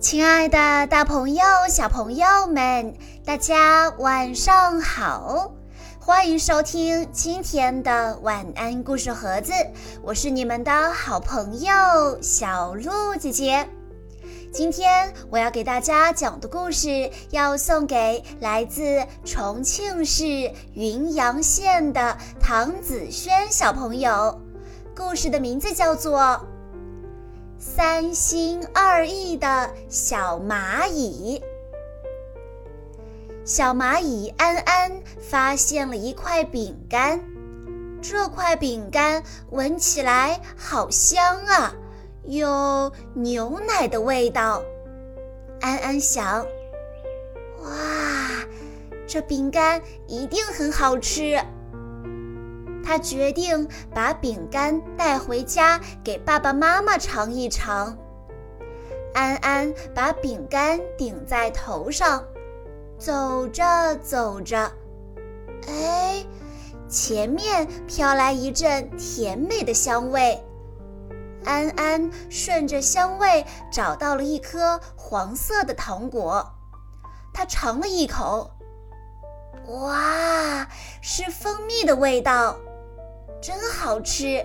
[0.00, 5.52] 亲爱的，大朋友、小朋友们，大家晚上好！
[5.98, 9.52] 欢迎收听今天的晚安故事盒子，
[10.02, 11.70] 我是你们的好朋友
[12.22, 13.68] 小鹿姐姐。
[14.50, 24.40] 今天我要给大家讲的故事，要送给来自重庆市云阳县的唐子轩小朋友。
[24.96, 26.42] 故事的名字叫做。
[27.62, 31.42] 三心二意的小蚂蚁，
[33.44, 37.22] 小蚂蚁安安发现了一块饼干，
[38.00, 41.74] 这块饼干闻起来好香啊，
[42.24, 44.62] 有牛奶的味道。
[45.60, 46.46] 安安想：
[47.60, 47.68] 哇，
[49.06, 51.38] 这饼干一定很好吃。
[52.90, 57.96] 他决定把饼干带回家给爸爸妈妈尝一尝。
[59.14, 62.24] 安安把饼干顶在头上，
[62.98, 64.72] 走着走着，
[65.68, 66.26] 哎，
[66.88, 70.42] 前面飘来一阵甜美的香味。
[71.44, 76.44] 安安顺着香味找到了一颗黄色的糖果，
[77.32, 78.50] 他尝了一口，
[79.68, 80.66] 哇，
[81.00, 82.56] 是蜂蜜的味道。
[83.40, 84.44] 真好吃，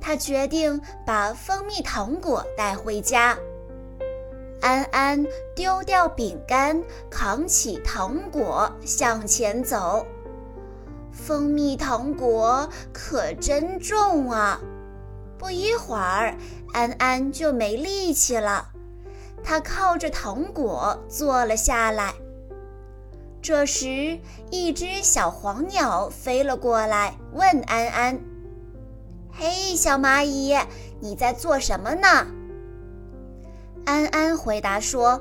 [0.00, 3.38] 他决定把蜂蜜糖果带回家。
[4.60, 10.04] 安安丢掉饼干，扛起糖果向前走。
[11.12, 14.60] 蜂蜜糖果可真重啊！
[15.38, 16.36] 不一会儿，
[16.72, 18.70] 安安就没力气了，
[19.44, 22.12] 他靠着糖果坐了下来。
[23.46, 24.18] 这时，
[24.50, 28.20] 一只小黄鸟飞了过来，问安安
[29.30, 30.58] ：“嘿，小蚂蚁，
[30.98, 32.26] 你在做什么呢？”
[33.86, 35.20] 安安回答说：“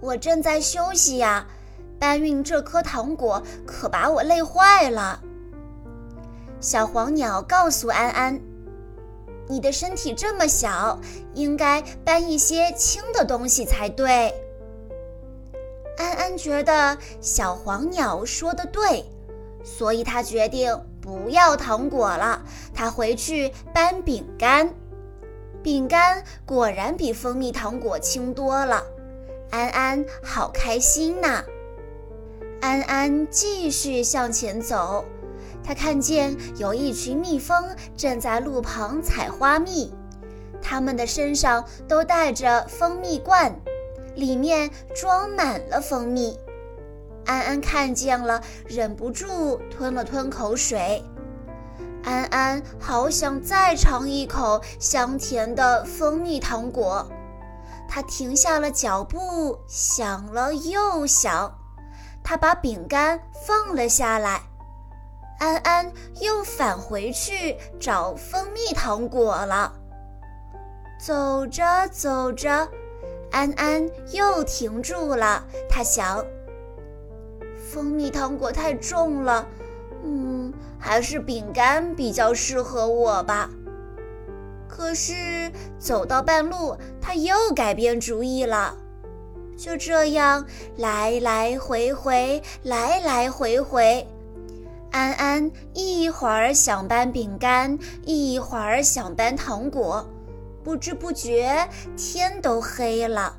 [0.00, 1.46] 我正在休息呀，
[1.98, 5.20] 搬运这颗糖果可把我累坏了。”
[6.60, 8.40] 小黄鸟告诉安安
[9.50, 10.98] ：“你的身体这么小，
[11.34, 14.34] 应该搬一些轻的东西才对。”
[15.96, 19.04] 安安觉得小黄鸟说的对，
[19.62, 22.42] 所以他决定不要糖果了。
[22.74, 24.72] 他回去搬饼干，
[25.62, 28.82] 饼干果然比蜂蜜糖果轻多了。
[29.50, 31.44] 安安好开心呐！
[32.62, 35.04] 安安继续向前走，
[35.62, 39.92] 他看见有一群蜜蜂正在路旁采花蜜，
[40.62, 43.54] 它们的身上都带着蜂蜜罐。
[44.14, 46.38] 里面装满了蜂蜜，
[47.26, 51.02] 安安看见了，忍不住吞了吞口水。
[52.04, 57.06] 安安好想再尝一口香甜的蜂蜜糖果，
[57.88, 61.58] 他停下了脚步，想了又想，
[62.24, 64.42] 他把饼干放了下来。
[65.38, 69.72] 安安又返回去找蜂蜜糖果了。
[71.00, 72.68] 走着走着。
[73.32, 76.24] 安安又停住了，他想：
[77.56, 79.48] 蜂蜜糖果太重了，
[80.04, 83.50] 嗯，还是饼干比较适合我吧。
[84.68, 88.76] 可是走到半路，他又改变主意了。
[89.56, 94.06] 就这样来来回回，来来回回，
[94.90, 100.06] 安安一会儿想搬饼干，一会儿想搬糖果。
[100.64, 103.36] 不知不觉，天都黑了。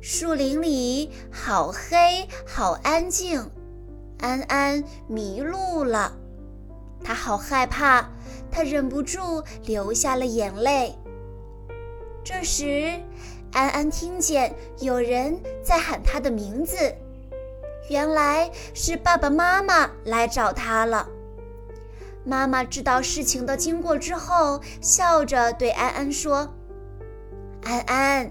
[0.00, 3.50] 树林里好黑，好安静。
[4.18, 6.12] 安安迷路了，
[7.02, 8.08] 他好害怕，
[8.50, 10.94] 他忍不住流下了眼泪。
[12.22, 13.00] 这时，
[13.52, 16.76] 安安听见有人在喊他的名字，
[17.88, 21.08] 原来是爸爸妈妈来找他了。
[22.24, 26.48] 妈妈知道事情的经过之后，笑着对安安说
[27.64, 28.30] ：“安安，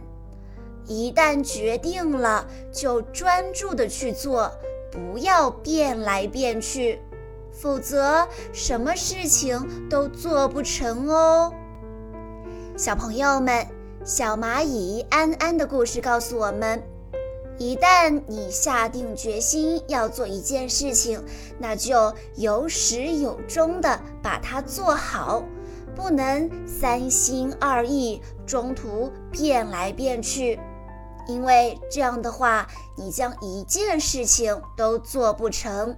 [0.86, 4.51] 一旦决定了，就专注的去做，
[4.91, 7.01] 不要变来变去，
[7.51, 11.51] 否则什么事情都做不成哦。”
[12.77, 13.65] 小朋友们，
[14.06, 16.81] 小蚂蚁安安的故事告诉我们。
[17.59, 21.21] 一旦你下定决心要做一件事情，
[21.59, 25.44] 那就有始有终的把它做好，
[25.94, 30.57] 不能三心二意，中途变来变去，
[31.27, 32.65] 因为这样的话，
[32.97, 35.97] 你将一件事情都做不成。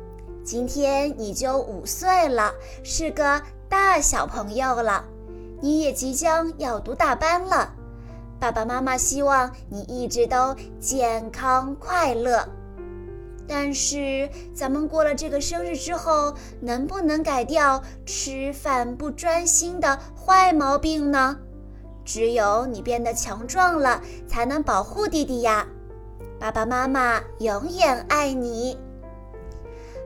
[0.43, 2.51] 今天你就五岁了，
[2.83, 5.05] 是个大小朋友了，
[5.61, 7.73] 你也即将要读大班了。
[8.39, 12.47] 爸爸妈妈希望你一直都健康快乐。
[13.47, 21.37] 但是咱们过了这个生日之后，能不能改掉吃饭不专心的坏毛病呢？
[22.03, 25.67] 只有你变得强壮了，才能保护弟弟呀。
[26.39, 28.75] 爸爸妈妈永远爱你。